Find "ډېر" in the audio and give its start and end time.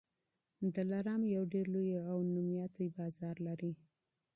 1.53-1.65